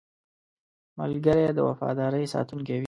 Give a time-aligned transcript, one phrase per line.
[0.99, 2.79] ملګری د وفادارۍ ساتونکی وي